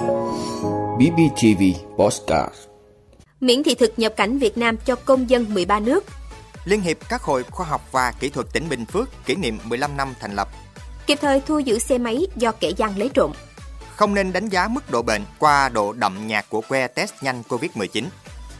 BBTV 0.00 1.62
Postcard 1.96 2.54
Miễn 3.40 3.62
thị 3.62 3.74
thực 3.74 3.98
nhập 3.98 4.12
cảnh 4.16 4.38
Việt 4.38 4.58
Nam 4.58 4.76
cho 4.76 4.96
công 4.96 5.30
dân 5.30 5.54
13 5.54 5.80
nước. 5.80 6.04
Liên 6.64 6.80
hiệp 6.80 6.96
các 7.08 7.22
hội 7.22 7.42
khoa 7.42 7.66
học 7.66 7.88
và 7.92 8.12
kỹ 8.20 8.28
thuật 8.28 8.46
tỉnh 8.52 8.68
Bình 8.68 8.84
Phước 8.84 9.08
kỷ 9.26 9.34
niệm 9.34 9.58
15 9.64 9.96
năm 9.96 10.14
thành 10.20 10.36
lập. 10.36 10.48
Kịp 11.06 11.18
thời 11.20 11.40
thu 11.40 11.58
giữ 11.58 11.78
xe 11.78 11.98
máy 11.98 12.26
do 12.36 12.52
kẻ 12.52 12.70
gian 12.70 12.98
lấy 12.98 13.08
trộm. 13.14 13.32
Không 13.96 14.14
nên 14.14 14.32
đánh 14.32 14.48
giá 14.48 14.68
mức 14.68 14.90
độ 14.90 15.02
bệnh 15.02 15.22
qua 15.38 15.68
độ 15.68 15.92
đậm 15.92 16.26
nhạt 16.26 16.46
của 16.48 16.60
que 16.60 16.86
test 16.86 17.12
nhanh 17.20 17.42
COVID-19. 17.48 18.04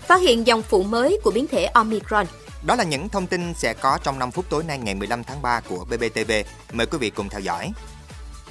Phát 0.06 0.20
hiện 0.20 0.46
dòng 0.46 0.62
phụ 0.62 0.82
mới 0.82 1.18
của 1.24 1.30
biến 1.30 1.46
thể 1.46 1.64
Omicron. 1.64 2.26
Đó 2.66 2.76
là 2.76 2.84
những 2.84 3.08
thông 3.08 3.26
tin 3.26 3.54
sẽ 3.54 3.74
có 3.74 3.98
trong 4.02 4.18
5 4.18 4.30
phút 4.30 4.44
tối 4.50 4.64
nay 4.64 4.78
ngày 4.78 4.94
15 4.94 5.24
tháng 5.24 5.42
3 5.42 5.60
của 5.60 5.84
BBTV. 5.84 6.32
Mời 6.72 6.86
quý 6.86 6.98
vị 6.98 7.10
cùng 7.10 7.28
theo 7.28 7.40
dõi. 7.40 7.72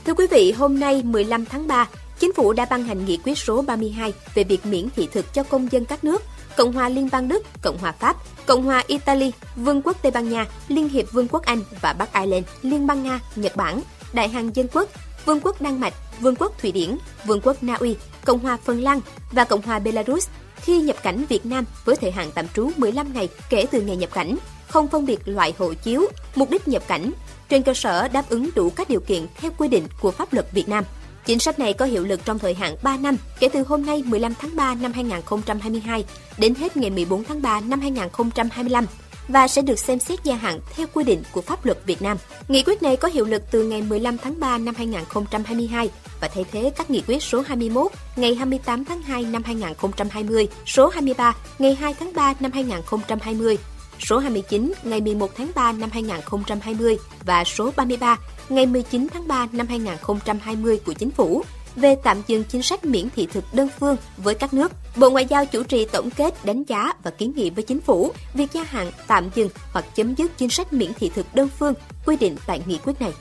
Thưa 0.06 0.14
quý 0.14 0.28
vị, 0.32 0.52
hôm 0.52 0.80
nay 0.80 1.02
15 1.04 1.46
tháng 1.46 1.68
3, 1.68 1.88
Chính 2.20 2.34
phủ 2.34 2.54
đã 2.54 2.66
ban 2.66 2.84
hành 2.84 3.06
nghị 3.06 3.18
quyết 3.24 3.38
số 3.38 3.62
32 3.62 4.14
về 4.34 4.44
việc 4.44 4.66
miễn 4.66 4.88
thị 4.96 5.08
thực 5.12 5.34
cho 5.34 5.44
công 5.44 5.72
dân 5.72 5.86
các 5.86 6.04
nước 6.04 6.22
Cộng 6.58 6.73
hòa 6.73 6.90
Liên 6.90 7.10
bang 7.12 7.27
Đức, 7.27 7.44
Cộng 7.62 7.77
hòa 7.77 7.91
Pháp, 7.91 8.18
Cộng 8.46 8.64
hòa 8.64 8.84
Italy, 8.88 9.32
Vương 9.55 9.82
quốc 9.82 9.98
Tây 10.02 10.12
Ban 10.12 10.30
Nha, 10.30 10.46
Liên 10.68 10.90
hiệp 10.90 11.12
Vương 11.12 11.27
quốc 11.27 11.44
Anh 11.46 11.62
và 11.82 11.94
Bắc 11.94 12.13
Ireland, 12.13 12.46
Liên 12.62 12.88
bang 12.88 13.04
Nga, 13.04 13.20
Nhật 13.36 13.55
Bản, 13.55 13.82
Đại 14.13 14.30
Hàn 14.30 14.52
Dân 14.54 14.68
quốc, 14.74 14.90
Vương 15.26 15.40
quốc 15.40 15.62
Đan 15.62 15.80
Mạch, 15.80 15.94
Vương 16.20 16.36
quốc 16.36 16.62
Thụy 16.62 16.72
Điển, 16.72 16.98
Vương 17.26 17.41
quốc 17.44 17.63
Na 17.63 17.76
Uy, 17.76 17.96
Cộng 18.26 18.40
hòa 18.40 18.58
Phần 18.63 18.82
Lan 18.82 18.99
và 19.32 19.44
Cộng 19.44 19.62
hòa 19.62 19.80
Belarus 19.80 20.27
khi 20.55 20.82
nhập 20.82 20.96
cảnh 21.04 21.26
Việt 21.30 21.46
Nam 21.46 21.66
với 21.86 21.96
thời 21.96 22.12
hạn 22.12 22.32
tạm 22.36 22.48
trú 22.48 22.70
15 22.77 23.13
ngày 23.13 23.30
kể 23.49 23.66
từ 23.72 23.82
ngày 23.82 23.96
nhập 23.96 24.10
cảnh, 24.13 24.38
không 24.68 24.88
phân 24.88 25.05
biệt 25.05 25.20
loại 25.26 25.54
hộ 25.58 25.74
chiếu, 25.74 26.08
mục 26.36 26.49
đích 26.49 26.68
nhập 26.68 26.84
cảnh, 26.88 27.12
trên 27.49 27.63
cơ 27.63 27.74
sở 27.74 28.08
đáp 28.08 28.30
ứng 28.30 28.49
đủ 28.55 28.70
các 28.70 28.90
điều 28.90 28.99
kiện 28.99 29.26
theo 29.36 29.52
quy 29.58 29.68
định 29.68 29.88
của 30.02 30.12
pháp 30.12 30.34
luật 30.34 30.52
Việt 30.52 30.70
Nam. 30.70 30.84
Chính 31.26 31.40
sách 31.40 31.59
này 31.59 31.73
có 31.73 31.86
hiệu 31.86 32.04
lực 32.04 32.20
trong 32.26 32.40
thời 32.40 32.54
hạn 32.54 32.76
3 32.84 32.98
năm 32.98 33.18
kể 33.40 33.50
từ 33.54 33.64
hôm 33.64 33.86
nay 33.86 34.04
15 34.05 34.34
tháng 34.40 34.55
3 34.55 34.76
năm 34.76 34.94
2022 34.94 36.05
đến 36.38 36.55
hết 36.55 36.77
ngày 36.77 36.90
14 36.90 37.24
tháng 37.24 37.41
3 37.41 37.60
năm 37.60 37.80
2025 37.80 38.85
và 39.30 39.48
sẽ 39.48 39.62
được 39.62 39.80
xem 39.80 39.99
xét 39.99 40.24
gia 40.24 40.35
hạn 40.35 40.60
theo 40.76 40.88
quy 40.93 41.04
định 41.04 41.24
của 41.32 41.41
pháp 41.41 41.66
luật 41.66 41.77
Việt 41.85 42.02
Nam. 42.02 42.18
Nghị 42.48 42.63
quyết 42.63 42.84
này 42.84 42.96
có 42.98 43.08
hiệu 43.08 43.26
lực 43.26 43.43
từ 43.52 43.63
ngày 43.63 43.82
15 43.82 44.18
tháng 44.18 44.40
3 44.40 44.58
năm 44.58 44.76
2022 44.77 45.90
và 46.21 46.27
thay 46.27 46.46
thế 46.52 46.71
các 46.76 46.90
nghị 46.90 47.04
quyết 47.08 47.24
số 47.24 47.41
21 47.41 47.91
ngày 48.15 48.36
28 48.36 48.86
tháng 48.86 49.02
2 49.02 49.24
năm 49.24 49.43
2020, 49.43 50.48
số 50.65 50.88
23 50.88 51.36
ngày 51.60 51.76
2 51.76 51.93
tháng 51.99 52.13
3 52.15 52.34
năm 52.40 52.52
2020, 52.52 53.58
số 54.00 54.18
29 54.18 54.74
ngày 54.84 55.02
11 55.02 55.36
tháng 55.36 55.52
3 55.55 55.72
năm 55.72 55.90
2020 55.94 56.98
và 57.26 57.44
số 57.44 57.72
33 57.76 58.18
ngày 58.50 58.66
19 58.66 59.08
tháng 59.14 59.28
3 59.28 59.48
năm 59.52 59.68
2020 59.68 60.80
của 60.86 60.94
Chính 60.94 61.12
phủ 61.12 61.44
về 61.76 61.96
tạm 62.04 62.22
dừng 62.27 62.44
chính 62.44 62.64
sách 62.64 62.86
miễn 62.86 63.10
thị 63.16 63.27
thực 63.34 63.54
đơn 63.54 63.70
phương 63.80 63.98
với 64.18 64.36
các 64.36 64.53
nước. 64.53 64.72
Bộ 64.96 65.09
Ngoại 65.09 65.25
giao 65.25 65.46
chủ 65.46 65.64
trì 65.64 65.86
tổng 65.86 66.09
kết, 66.09 66.46
đánh 66.46 66.64
giá 66.64 66.94
và 67.03 67.12
kiến 67.12 67.34
nghị 67.36 67.50
với 67.50 67.64
chính 67.64 67.81
phủ 67.81 68.12
việc 68.34 68.53
gia 68.53 68.64
hạn, 68.64 68.92
tạm 69.08 69.30
dừng 69.36 69.50
hoặc 69.72 69.86
chấm 69.96 70.16
dứt 70.16 70.38
chính 70.38 70.50
sách 70.50 70.74
miễn 70.74 70.94
thị 70.94 71.12
thực 71.16 71.36
đơn 71.36 71.50
phương 71.59 71.74
quy 72.06 72.18
định 72.18 72.36
tại 72.47 72.62
nghị 72.66 72.78
quyết 72.78 73.02
này. 73.02 73.12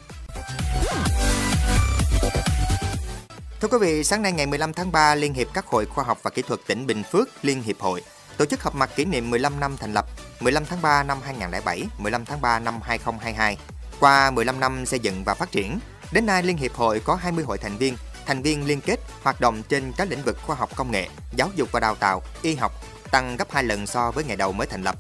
Thưa 3.61 3.69
quý 3.69 3.79
vị, 3.81 4.05
sáng 4.05 4.23
nay 4.23 4.33
ngày 4.33 4.47
15 4.47 4.73
tháng 4.73 4.93
3, 4.93 5.15
Liên 5.15 5.35
hiệp 5.35 5.49
các 5.55 5.67
hội 5.67 5.87
khoa 5.87 6.05
học 6.05 6.19
và 6.23 6.31
kỹ 6.31 6.43
thuật 6.43 6.61
tỉnh 6.67 6.87
Bình 6.87 7.03
Phước, 7.13 7.29
Liên 7.43 7.63
hiệp 7.63 7.81
hội 7.81 8.03
tổ 8.39 8.45
chức 8.45 8.63
họp 8.63 8.75
mặt 8.75 8.91
kỷ 8.97 9.05
niệm 9.05 9.31
15 9.31 9.61
năm 9.61 9.77
thành 9.77 9.93
lập 9.93 10.07
15 10.41 10.65
tháng 10.65 10.83
3 10.83 11.03
năm 11.03 11.19
2007, 11.23 11.83
15 11.99 12.25
tháng 12.25 12.41
3 12.41 12.59
năm 12.59 12.81
2022. 12.83 13.59
Qua 14.01 14.31
15 14.31 14.61
năm 14.61 14.87
xây 14.87 15.01
dựng 15.01 15.25
và 15.25 15.35
phát 15.35 15.53
triển, 15.53 15.79
đến 16.13 16.27
nay 16.27 16.43
Liên 16.43 16.57
hiệp 16.57 16.75
hội 16.75 17.01
có 17.01 17.15
20 17.15 17.45
hội 17.45 17.59
thành 17.59 17.77
viên, 17.77 17.97
thành 18.27 18.43
viên 18.43 18.67
liên 18.67 18.81
kết 18.81 19.01
hoạt 19.23 19.41
động 19.41 19.63
trên 19.69 19.93
các 19.97 20.11
lĩnh 20.11 20.23
vực 20.23 20.39
khoa 20.47 20.57
học 20.57 20.71
công 20.77 20.91
nghệ, 20.91 21.09
giáo 21.37 21.51
dục 21.55 21.69
và 21.73 21.81
đào 21.81 21.95
tạo, 21.95 22.23
y 22.43 22.55
học, 22.55 22.73
tăng 23.11 23.37
gấp 23.37 23.53
2 23.53 23.65
lần 23.65 23.87
so 23.87 24.11
với 24.11 24.25
ngày 24.25 24.37
đầu 24.37 24.53
mới 24.53 24.67
thành 24.67 24.83
lập. 24.83 24.97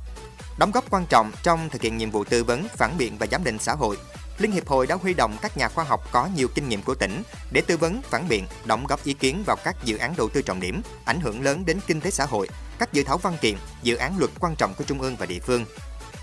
Đóng 0.58 0.70
góp 0.70 0.90
quan 0.90 1.06
trọng 1.06 1.32
trong 1.42 1.70
thực 1.70 1.82
hiện 1.82 1.96
nhiệm 1.96 2.10
vụ 2.10 2.24
tư 2.24 2.44
vấn, 2.44 2.68
phản 2.76 2.98
biện 2.98 3.18
và 3.18 3.26
giám 3.30 3.44
định 3.44 3.58
xã 3.58 3.72
hội, 3.74 3.96
Liên 4.38 4.52
hiệp 4.52 4.68
hội 4.68 4.86
đã 4.86 4.94
huy 4.94 5.14
động 5.14 5.36
các 5.42 5.56
nhà 5.56 5.68
khoa 5.68 5.84
học 5.84 6.08
có 6.12 6.28
nhiều 6.36 6.48
kinh 6.54 6.68
nghiệm 6.68 6.82
của 6.82 6.94
tỉnh 6.94 7.22
để 7.52 7.60
tư 7.60 7.76
vấn, 7.76 8.02
phản 8.02 8.28
biện, 8.28 8.46
đóng 8.64 8.86
góp 8.86 9.04
ý 9.04 9.12
kiến 9.12 9.42
vào 9.46 9.56
các 9.64 9.76
dự 9.84 9.96
án 9.96 10.14
đầu 10.16 10.28
tư 10.28 10.42
trọng 10.42 10.60
điểm, 10.60 10.82
ảnh 11.04 11.20
hưởng 11.20 11.42
lớn 11.42 11.64
đến 11.66 11.80
kinh 11.86 12.00
tế 12.00 12.10
xã 12.10 12.24
hội, 12.24 12.48
các 12.78 12.92
dự 12.92 13.02
thảo 13.04 13.18
văn 13.18 13.36
kiện, 13.40 13.54
dự 13.82 13.96
án 13.96 14.18
luật 14.18 14.30
quan 14.40 14.54
trọng 14.56 14.74
của 14.74 14.84
trung 14.84 15.00
ương 15.00 15.16
và 15.16 15.26
địa 15.26 15.40
phương. 15.40 15.64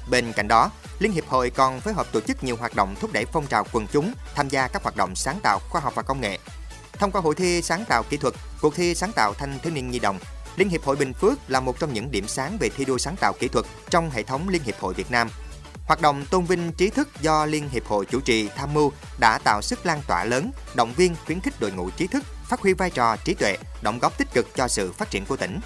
Bên 0.09 0.33
cạnh 0.33 0.47
đó, 0.47 0.71
Liên 0.99 1.11
hiệp 1.11 1.27
hội 1.27 1.49
còn 1.49 1.81
phối 1.81 1.93
hợp 1.93 2.07
tổ 2.11 2.21
chức 2.21 2.43
nhiều 2.43 2.55
hoạt 2.55 2.75
động 2.75 2.95
thúc 2.99 3.13
đẩy 3.13 3.25
phong 3.25 3.47
trào 3.47 3.65
quần 3.71 3.87
chúng 3.87 4.13
tham 4.35 4.49
gia 4.49 4.67
các 4.67 4.83
hoạt 4.83 4.95
động 4.95 5.15
sáng 5.15 5.39
tạo 5.43 5.59
khoa 5.69 5.81
học 5.81 5.95
và 5.95 6.01
công 6.01 6.21
nghệ. 6.21 6.39
Thông 6.93 7.11
qua 7.11 7.21
hội 7.21 7.35
thi 7.35 7.61
sáng 7.61 7.85
tạo 7.85 8.03
kỹ 8.09 8.17
thuật, 8.17 8.33
cuộc 8.61 8.75
thi 8.75 8.95
sáng 8.95 9.11
tạo 9.11 9.33
thanh 9.33 9.59
thiếu 9.59 9.73
niên 9.73 9.91
nhi 9.91 9.99
đồng, 9.99 10.19
Liên 10.55 10.69
hiệp 10.69 10.83
hội 10.83 10.95
Bình 10.95 11.13
Phước 11.13 11.39
là 11.47 11.59
một 11.59 11.79
trong 11.79 11.93
những 11.93 12.11
điểm 12.11 12.27
sáng 12.27 12.57
về 12.59 12.69
thi 12.69 12.85
đua 12.85 12.97
sáng 12.97 13.15
tạo 13.15 13.33
kỹ 13.39 13.47
thuật 13.47 13.65
trong 13.89 14.09
hệ 14.09 14.23
thống 14.23 14.49
Liên 14.49 14.63
hiệp 14.63 14.79
hội 14.79 14.93
Việt 14.93 15.11
Nam. 15.11 15.29
Hoạt 15.85 16.01
động 16.01 16.25
tôn 16.29 16.45
vinh 16.45 16.71
trí 16.71 16.89
thức 16.89 17.09
do 17.21 17.45
Liên 17.45 17.69
hiệp 17.69 17.85
hội 17.85 18.05
chủ 18.05 18.19
trì 18.19 18.47
tham 18.55 18.73
mưu 18.73 18.91
đã 19.19 19.39
tạo 19.43 19.61
sức 19.61 19.85
lan 19.85 20.01
tỏa 20.07 20.23
lớn, 20.25 20.51
động 20.75 20.93
viên 20.97 21.15
khuyến 21.25 21.39
khích 21.39 21.53
đội 21.59 21.71
ngũ 21.71 21.89
trí 21.89 22.07
thức 22.07 22.23
phát 22.49 22.61
huy 22.61 22.73
vai 22.73 22.89
trò 22.89 23.15
trí 23.15 23.33
tuệ, 23.33 23.57
đóng 23.81 23.99
góp 23.99 24.17
tích 24.17 24.27
cực 24.33 24.55
cho 24.55 24.67
sự 24.67 24.91
phát 24.91 25.09
triển 25.09 25.25
của 25.25 25.37
tỉnh. 25.37 25.59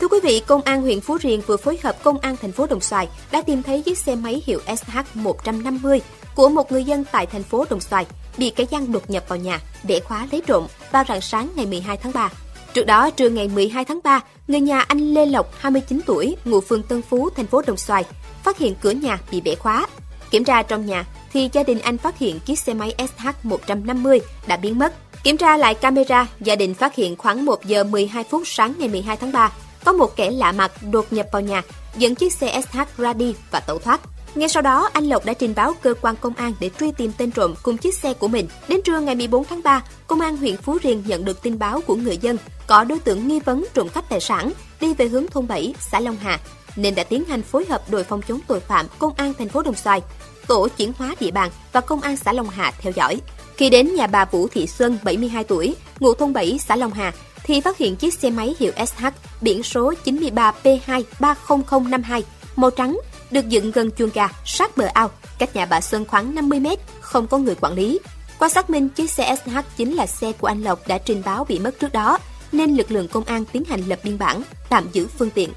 Thưa 0.00 0.08
quý 0.08 0.18
vị, 0.22 0.42
Công 0.46 0.62
an 0.62 0.82
huyện 0.82 1.00
Phú 1.00 1.18
Riềng 1.22 1.40
vừa 1.40 1.56
phối 1.56 1.78
hợp 1.82 2.02
Công 2.02 2.18
an 2.18 2.36
thành 2.42 2.52
phố 2.52 2.66
Đồng 2.66 2.80
Xoài 2.80 3.08
đã 3.30 3.42
tìm 3.42 3.62
thấy 3.62 3.82
chiếc 3.82 3.98
xe 3.98 4.14
máy 4.14 4.42
hiệu 4.46 4.60
SH150 4.66 6.00
của 6.34 6.48
một 6.48 6.72
người 6.72 6.84
dân 6.84 7.04
tại 7.12 7.26
thành 7.26 7.42
phố 7.42 7.64
Đồng 7.70 7.80
Xoài 7.80 8.06
bị 8.38 8.50
kẻ 8.50 8.64
gian 8.70 8.92
đột 8.92 9.10
nhập 9.10 9.24
vào 9.28 9.38
nhà, 9.38 9.60
bẻ 9.84 10.00
khóa 10.00 10.28
lấy 10.32 10.42
trộm 10.46 10.66
vào 10.92 11.04
rạng 11.08 11.20
sáng 11.20 11.48
ngày 11.56 11.66
12 11.66 11.96
tháng 11.96 12.12
3. 12.12 12.30
Trước 12.74 12.86
đó, 12.86 13.10
trưa 13.10 13.28
ngày 13.28 13.48
12 13.48 13.84
tháng 13.84 14.00
3, 14.04 14.20
người 14.48 14.60
nhà 14.60 14.80
anh 14.80 15.14
Lê 15.14 15.26
Lộc, 15.26 15.50
29 15.58 16.00
tuổi, 16.06 16.36
ngụ 16.44 16.60
phường 16.60 16.82
Tân 16.82 17.02
Phú, 17.02 17.30
thành 17.36 17.46
phố 17.46 17.62
Đồng 17.66 17.76
Xoài, 17.76 18.04
phát 18.42 18.58
hiện 18.58 18.74
cửa 18.80 18.90
nhà 18.90 19.18
bị 19.30 19.40
bẻ 19.40 19.54
khóa. 19.54 19.86
Kiểm 20.30 20.44
tra 20.44 20.62
trong 20.62 20.86
nhà, 20.86 21.06
thì 21.32 21.50
gia 21.52 21.62
đình 21.62 21.78
anh 21.78 21.98
phát 21.98 22.18
hiện 22.18 22.40
chiếc 22.40 22.58
xe 22.58 22.74
máy 22.74 22.94
SH150 22.98 24.20
đã 24.46 24.56
biến 24.56 24.78
mất. 24.78 24.94
Kiểm 25.22 25.36
tra 25.36 25.56
lại 25.56 25.74
camera, 25.74 26.26
gia 26.40 26.56
đình 26.56 26.74
phát 26.74 26.94
hiện 26.94 27.16
khoảng 27.16 27.44
1 27.44 27.64
giờ 27.64 27.84
12 27.84 28.24
phút 28.24 28.42
sáng 28.44 28.74
ngày 28.78 28.88
12 28.88 29.16
tháng 29.16 29.32
3, 29.32 29.52
có 29.84 29.92
một 29.92 30.16
kẻ 30.16 30.30
lạ 30.30 30.52
mặt 30.52 30.72
đột 30.90 31.12
nhập 31.12 31.26
vào 31.32 31.42
nhà, 31.42 31.62
dẫn 31.98 32.14
chiếc 32.14 32.32
xe 32.32 32.60
SH 32.72 32.78
ra 32.96 33.12
đi 33.12 33.34
và 33.50 33.60
tẩu 33.60 33.78
thoát. 33.78 34.00
Ngay 34.34 34.48
sau 34.48 34.62
đó, 34.62 34.88
anh 34.92 35.04
Lộc 35.04 35.24
đã 35.24 35.32
trình 35.32 35.54
báo 35.56 35.74
cơ 35.82 35.94
quan 36.00 36.14
công 36.16 36.34
an 36.34 36.52
để 36.60 36.70
truy 36.80 36.92
tìm 36.92 37.12
tên 37.18 37.30
trộm 37.30 37.54
cùng 37.62 37.76
chiếc 37.76 37.94
xe 37.94 38.14
của 38.14 38.28
mình. 38.28 38.48
Đến 38.68 38.82
trưa 38.82 39.00
ngày 39.00 39.14
14 39.14 39.44
tháng 39.44 39.62
3, 39.62 39.82
công 40.06 40.20
an 40.20 40.36
huyện 40.36 40.56
Phú 40.56 40.78
Riềng 40.82 41.02
nhận 41.06 41.24
được 41.24 41.42
tin 41.42 41.58
báo 41.58 41.80
của 41.86 41.94
người 41.94 42.16
dân 42.16 42.36
có 42.66 42.84
đối 42.84 42.98
tượng 42.98 43.28
nghi 43.28 43.40
vấn 43.40 43.66
trộm 43.74 43.88
cắp 43.88 44.08
tài 44.08 44.20
sản 44.20 44.52
đi 44.80 44.94
về 44.94 45.08
hướng 45.08 45.26
thôn 45.26 45.48
7, 45.48 45.74
xã 45.80 46.00
Long 46.00 46.16
Hà, 46.16 46.40
nên 46.76 46.94
đã 46.94 47.04
tiến 47.04 47.24
hành 47.24 47.42
phối 47.42 47.64
hợp 47.68 47.90
đội 47.90 48.04
phòng 48.04 48.22
chống 48.28 48.40
tội 48.46 48.60
phạm 48.60 48.86
công 48.98 49.14
an 49.16 49.34
thành 49.38 49.48
phố 49.48 49.62
Đồng 49.62 49.74
Xoài, 49.74 50.02
tổ 50.46 50.68
chuyển 50.68 50.92
hóa 50.98 51.14
địa 51.20 51.30
bàn 51.30 51.50
và 51.72 51.80
công 51.80 52.00
an 52.00 52.16
xã 52.16 52.32
Long 52.32 52.48
Hà 52.48 52.72
theo 52.78 52.92
dõi. 52.96 53.20
Khi 53.56 53.70
đến 53.70 53.94
nhà 53.94 54.06
bà 54.06 54.24
Vũ 54.24 54.48
Thị 54.48 54.66
Xuân, 54.66 54.98
72 55.02 55.44
tuổi, 55.44 55.76
ngụ 56.00 56.14
thôn 56.14 56.32
7, 56.32 56.58
xã 56.58 56.76
Long 56.76 56.92
Hà, 56.92 57.12
thì 57.44 57.60
phát 57.60 57.78
hiện 57.78 57.96
chiếc 57.96 58.14
xe 58.14 58.30
máy 58.30 58.54
hiệu 58.58 58.72
SH 58.86 59.04
biển 59.40 59.62
số 59.62 59.94
93P2 60.04 62.22
màu 62.56 62.70
trắng 62.70 63.00
được 63.30 63.48
dựng 63.48 63.70
gần 63.70 63.90
chuồng 63.90 64.10
gà 64.14 64.28
sát 64.44 64.76
bờ 64.76 64.88
ao, 64.94 65.10
cách 65.38 65.56
nhà 65.56 65.66
bà 65.66 65.80
Xuân 65.80 66.04
khoảng 66.04 66.34
50 66.34 66.60
mét, 66.60 66.78
không 67.00 67.26
có 67.26 67.38
người 67.38 67.54
quản 67.60 67.74
lý. 67.74 68.00
Qua 68.38 68.48
xác 68.48 68.70
minh, 68.70 68.88
chiếc 68.88 69.10
xe 69.10 69.36
SH 69.36 69.50
chính 69.76 69.94
là 69.94 70.06
xe 70.06 70.32
của 70.32 70.46
anh 70.46 70.62
Lộc 70.62 70.88
đã 70.88 70.98
trình 70.98 71.22
báo 71.24 71.44
bị 71.44 71.58
mất 71.58 71.80
trước 71.80 71.92
đó, 71.92 72.18
nên 72.54 72.76
lực 72.76 72.90
lượng 72.90 73.08
công 73.08 73.24
an 73.24 73.44
tiến 73.44 73.64
hành 73.64 73.80
lập 73.80 73.98
biên 74.04 74.18
bản, 74.18 74.42
tạm 74.68 74.88
giữ 74.92 75.08
phương 75.18 75.30
tiện. 75.30 75.52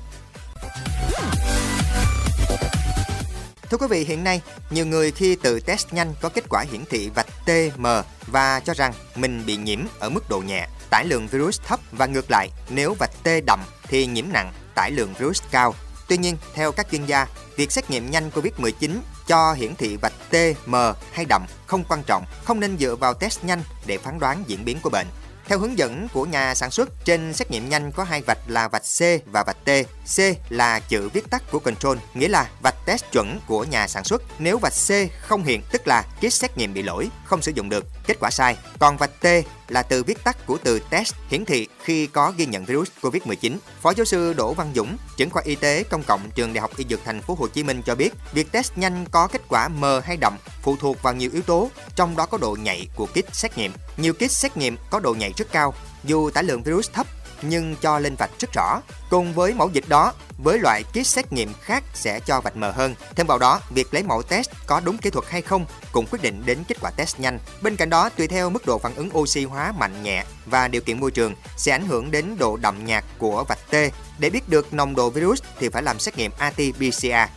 Thưa 3.70 3.78
quý 3.78 3.88
vị, 3.90 4.04
hiện 4.04 4.24
nay, 4.24 4.42
nhiều 4.70 4.86
người 4.86 5.12
khi 5.12 5.36
tự 5.36 5.60
test 5.60 5.94
nhanh 5.94 6.14
có 6.22 6.30
kết 6.30 6.44
quả 6.50 6.66
hiển 6.72 6.86
thị 6.90 7.10
vạch 7.16 7.28
TM 7.46 7.86
và 8.28 8.60
cho 8.60 8.74
rằng 8.74 8.94
mình 9.16 9.44
bị 9.46 9.58
nhiễm 9.58 9.80
ở 10.00 10.10
mức 10.10 10.30
độ 10.30 10.40
nhẹ, 10.40 10.68
tải 10.90 11.06
lượng 11.06 11.28
virus 11.28 11.62
thấp 11.62 11.80
và 11.92 12.06
ngược 12.06 12.32
lại, 12.32 12.50
nếu 12.70 12.96
vạch 13.00 13.24
T 13.24 13.28
đậm 13.46 13.60
thì 13.84 14.06
nhiễm 14.06 14.26
nặng, 14.34 14.54
tải 14.76 14.92
lượng 14.92 15.14
virus 15.20 15.42
cao. 15.52 15.76
Tuy 16.08 16.18
nhiên, 16.18 16.38
theo 16.54 16.72
các 16.72 16.88
chuyên 16.92 17.06
gia, 17.06 17.28
việc 17.56 17.72
xét 17.72 17.90
nghiệm 17.90 18.12
nhanh 18.12 18.30
COVID-19 18.30 19.00
cho 19.28 19.54
hiển 19.54 19.76
thị 19.76 19.98
vạch 20.02 20.14
T, 20.30 20.36
M 20.66 20.76
hay 21.12 21.26
đậm 21.30 21.46
không 21.66 21.84
quan 21.90 22.04
trọng, 22.04 22.26
không 22.44 22.60
nên 22.60 22.78
dựa 22.78 22.96
vào 22.96 23.14
test 23.14 23.44
nhanh 23.44 23.64
để 23.86 23.98
phán 23.98 24.20
đoán 24.20 24.44
diễn 24.48 24.66
biến 24.66 24.78
của 24.82 24.90
bệnh. 24.90 25.08
Theo 25.48 25.60
hướng 25.60 25.78
dẫn 25.78 26.08
của 26.14 26.26
nhà 26.26 26.56
sản 26.56 26.72
xuất, 26.72 27.06
trên 27.06 27.34
xét 27.34 27.52
nghiệm 27.52 27.70
nhanh 27.70 27.92
có 27.92 28.04
hai 28.04 28.22
vạch 28.22 28.38
là 28.48 28.68
vạch 28.68 28.84
C 28.84 29.02
và 29.32 29.44
vạch 29.44 29.66
T. 29.66 29.70
C 30.18 30.20
là 30.50 30.80
chữ 30.80 31.10
viết 31.10 31.30
tắt 31.30 31.44
của 31.52 31.60
control, 31.60 31.98
nghĩa 32.14 32.28
là 32.28 32.50
vạch 32.64 32.86
test 32.86 33.04
chuẩn 33.12 33.40
của 33.48 33.64
nhà 33.64 33.88
sản 33.88 34.04
xuất. 34.04 34.22
Nếu 34.40 34.58
vạch 34.58 34.74
C 34.74 34.92
không 35.22 35.44
hiện, 35.44 35.62
tức 35.72 35.88
là 35.88 36.02
kit 36.18 36.34
xét 36.34 36.58
nghiệm 36.58 36.74
bị 36.74 36.84
lỗi, 36.84 37.10
không 37.26 37.42
sử 37.42 37.52
dụng 37.52 37.70
được, 37.70 37.86
kết 38.08 38.18
quả 38.20 38.30
sai. 38.32 38.58
Còn 38.80 38.98
vạch 38.98 39.22
T 39.22 39.26
là 39.70 39.84
từ 39.84 40.04
viết 40.04 40.24
tắt 40.24 40.38
của 40.46 40.58
từ 40.64 40.80
test 40.90 41.14
hiển 41.30 41.46
thị 41.46 41.68
khi 41.84 42.08
có 42.08 42.34
ghi 42.38 42.46
nhận 42.46 42.66
virus 42.66 42.90
COVID-19. 43.02 43.58
Phó 43.82 43.94
giáo 43.94 44.06
sư 44.06 44.34
Đỗ 44.34 44.54
Văn 44.54 44.72
Dũng, 44.76 44.98
trưởng 45.18 45.30
khoa 45.30 45.42
y 45.46 45.56
tế 45.56 45.84
công 45.84 46.04
cộng 46.04 46.30
trường 46.36 46.54
Đại 46.54 46.62
học 46.62 46.72
Y 46.78 46.86
Dược 46.90 47.00
Thành 47.06 47.22
phố 47.22 47.36
Hồ 47.40 47.48
Chí 47.48 47.64
Minh 47.64 47.82
cho 47.86 47.96
biết, 47.96 48.14
việc 48.34 48.52
test 48.52 48.78
nhanh 48.78 49.06
có 49.12 49.28
kết 49.28 49.42
quả 49.50 49.68
mờ 49.68 50.02
hay 50.06 50.18
đậm 50.18 50.38
phụ 50.62 50.76
thuộc 50.80 51.04
vào 51.04 51.14
nhiều 51.14 51.30
yếu 51.34 51.42
tố, 51.42 51.72
trong 51.96 52.16
đó 52.16 52.26
có 52.26 52.38
độ 52.38 52.58
nhạy 52.62 52.88
của 52.96 53.06
kit 53.06 53.36
xét 53.36 53.58
nghiệm. 53.58 53.72
Nhiều 53.98 54.14
kit 54.14 54.32
xét 54.32 54.58
nghiệm 54.58 54.78
có 54.90 55.00
độ 55.00 55.14
nhạy 55.14 55.34
rất 55.38 55.52
cao, 55.52 55.74
dù 56.04 56.30
tải 56.30 56.44
lượng 56.44 56.64
virus 56.64 56.90
thấp 56.94 57.08
nhưng 57.42 57.76
cho 57.76 58.00
lên 58.00 58.16
vạch 58.16 58.32
rất 58.40 58.54
rõ. 58.54 58.82
Cùng 59.10 59.34
với 59.34 59.54
mẫu 59.54 59.70
dịch 59.74 59.84
đó, 59.88 60.14
với 60.38 60.60
loại 60.60 60.84
kit 60.84 61.08
xét 61.08 61.34
nghiệm 61.34 61.54
khác 61.62 61.84
sẽ 61.94 62.20
cho 62.20 62.42
vạch 62.42 62.58
mờ 62.58 62.72
hơn. 62.72 62.96
Thêm 63.16 63.28
vào 63.28 63.40
đó, 63.40 63.62
việc 63.70 63.94
lấy 63.94 64.04
mẫu 64.04 64.22
test 64.22 64.50
có 64.66 64.80
đúng 64.80 64.98
kỹ 64.98 65.10
thuật 65.10 65.26
hay 65.30 65.42
không 65.42 65.66
cũng 65.92 66.06
quyết 66.12 66.22
định 66.22 66.44
đến 66.46 66.58
kết 66.68 66.78
quả 66.82 66.92
test 66.92 67.20
nhanh. 67.20 67.40
Bên 67.62 67.76
cạnh 67.76 67.90
đó, 67.90 68.10
tùy 68.10 68.28
theo 68.28 68.50
mức 68.50 68.66
độ 68.66 68.78
phản 68.78 68.96
ứng 68.96 69.18
oxy 69.18 69.44
hóa 69.44 69.74
mạnh 69.80 70.04
nhẹ 70.04 70.24
và 70.46 70.68
điều 70.68 70.82
kiện 70.82 71.00
môi 71.00 71.12
trường 71.12 71.34
sẽ 71.58 71.72
ảnh 71.72 71.88
hưởng 71.88 72.12
đến 72.12 72.36
độ 72.40 72.58
đậm 72.58 72.86
nhạt 72.86 73.04
của 73.18 73.44
vạch 73.44 73.72
T. 73.72 73.76
Để 74.20 74.30
biết 74.30 74.50
được 74.50 74.74
nồng 74.74 74.96
độ 74.96 75.10
virus 75.10 75.42
thì 75.60 75.70
phải 75.70 75.84
làm 75.84 76.00
xét 76.00 76.18
nghiệm 76.18 76.32
RT-PCR. 76.40 77.28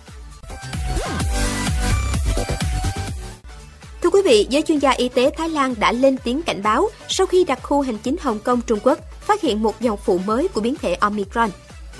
Thưa 4.02 4.10
quý 4.10 4.20
vị, 4.24 4.46
giới 4.50 4.62
chuyên 4.62 4.78
gia 4.78 4.90
y 4.90 5.08
tế 5.08 5.30
Thái 5.36 5.48
Lan 5.48 5.74
đã 5.78 5.92
lên 5.92 6.16
tiếng 6.24 6.42
cảnh 6.42 6.62
báo 6.62 6.88
sau 7.08 7.26
khi 7.26 7.44
đặc 7.44 7.58
khu 7.62 7.80
hành 7.80 7.98
chính 7.98 8.16
Hồng 8.20 8.38
Kông 8.38 8.60
Trung 8.60 8.78
Quốc 8.82 8.98
phát 9.20 9.40
hiện 9.40 9.62
một 9.62 9.80
dòng 9.80 9.98
phụ 10.04 10.18
mới 10.18 10.48
của 10.48 10.60
biến 10.60 10.74
thể 10.82 10.94
Omicron. 10.94 11.50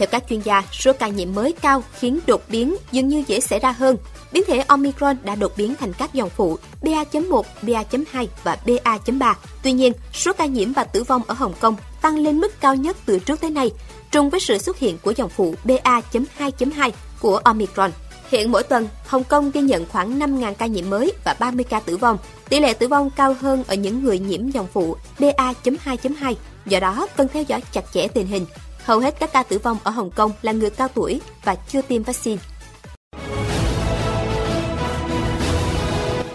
Theo 0.00 0.06
các 0.06 0.24
chuyên 0.28 0.40
gia, 0.40 0.62
số 0.72 0.92
ca 0.92 1.08
nhiễm 1.08 1.34
mới 1.34 1.52
cao 1.52 1.82
khiến 1.98 2.20
đột 2.26 2.42
biến 2.48 2.76
dường 2.92 3.08
như 3.08 3.24
dễ 3.26 3.40
xảy 3.40 3.58
ra 3.58 3.72
hơn. 3.72 3.96
Biến 4.32 4.44
thể 4.46 4.64
Omicron 4.68 5.16
đã 5.24 5.34
đột 5.34 5.52
biến 5.56 5.74
thành 5.80 5.92
các 5.92 6.14
dòng 6.14 6.30
phụ 6.30 6.58
BA.1, 6.82 7.42
BA.2 7.62 8.26
và 8.44 8.58
BA.3. 8.66 9.34
Tuy 9.62 9.72
nhiên, 9.72 9.92
số 10.12 10.32
ca 10.32 10.46
nhiễm 10.46 10.72
và 10.72 10.84
tử 10.84 11.02
vong 11.02 11.22
ở 11.26 11.34
Hồng 11.34 11.52
Kông 11.60 11.76
tăng 12.02 12.18
lên 12.18 12.38
mức 12.38 12.60
cao 12.60 12.74
nhất 12.74 12.96
từ 13.06 13.18
trước 13.18 13.40
tới 13.40 13.50
nay, 13.50 13.70
trùng 14.10 14.30
với 14.30 14.40
sự 14.40 14.58
xuất 14.58 14.78
hiện 14.78 14.98
của 14.98 15.12
dòng 15.16 15.30
phụ 15.30 15.54
BA.2.2 15.64 16.90
của 17.20 17.36
Omicron. 17.36 17.90
Hiện 18.30 18.52
mỗi 18.52 18.62
tuần, 18.62 18.88
Hồng 19.06 19.24
Kông 19.24 19.50
ghi 19.50 19.60
nhận 19.60 19.86
khoảng 19.86 20.18
5.000 20.18 20.54
ca 20.54 20.66
nhiễm 20.66 20.90
mới 20.90 21.12
và 21.24 21.34
30 21.40 21.64
ca 21.64 21.80
tử 21.80 21.96
vong. 21.96 22.18
Tỷ 22.48 22.60
lệ 22.60 22.72
tử 22.72 22.88
vong 22.88 23.10
cao 23.10 23.36
hơn 23.40 23.64
ở 23.66 23.74
những 23.74 24.04
người 24.04 24.18
nhiễm 24.18 24.50
dòng 24.50 24.66
phụ 24.72 24.96
BA.2.2, 25.18 26.34
do 26.66 26.80
đó 26.80 27.06
cần 27.16 27.28
theo 27.32 27.42
dõi 27.42 27.62
chặt 27.72 27.84
chẽ 27.92 28.08
tình 28.08 28.26
hình. 28.26 28.46
Hầu 28.84 28.98
hết 28.98 29.14
các 29.20 29.32
ca 29.32 29.42
tử 29.42 29.58
vong 29.58 29.78
ở 29.84 29.90
Hồng 29.90 30.10
Kông 30.10 30.32
là 30.42 30.52
người 30.52 30.70
cao 30.70 30.88
tuổi 30.94 31.20
và 31.44 31.54
chưa 31.54 31.82
tiêm 31.82 32.02
vaccine. 32.02 32.42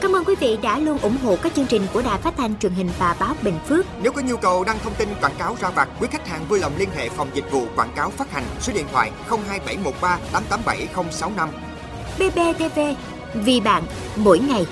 Cảm 0.02 0.16
ơn 0.16 0.24
quý 0.26 0.36
vị 0.40 0.58
đã 0.62 0.80
luôn 0.80 0.98
ủng 0.98 1.18
hộ 1.24 1.38
các 1.44 1.54
chương 1.56 1.66
trình 1.66 1.88
của 1.94 2.02
Đài 2.02 2.22
Phát 2.22 2.34
thanh 2.38 2.60
truyền 2.60 2.72
hình 2.72 2.90
và 3.00 3.16
báo 3.20 3.36
Bình 3.42 3.60
Phước. 3.68 3.86
Nếu 4.02 4.12
có 4.12 4.22
nhu 4.22 4.38
cầu 4.38 4.64
đăng 4.64 4.80
thông 4.84 4.94
tin 4.94 5.10
quảng 5.22 5.36
cáo 5.40 5.58
ra 5.62 5.70
vặt, 5.70 5.90
quý 6.02 6.08
khách 6.12 6.28
hàng 6.28 6.46
vui 6.50 6.60
lòng 6.60 6.72
liên 6.78 6.90
hệ 6.96 7.10
phòng 7.10 7.30
dịch 7.34 7.52
vụ 7.52 7.66
quảng 7.76 7.92
cáo 7.96 8.10
phát 8.10 8.32
hành 8.32 8.44
số 8.62 8.74
điện 8.74 8.86
thoại 8.92 9.12
02713 9.30 10.20
887065. 10.32 11.50
BBTV, 12.18 12.80
vì 13.34 13.60
bạn, 13.60 13.84
mỗi 14.16 14.40
ngày. 14.40 14.66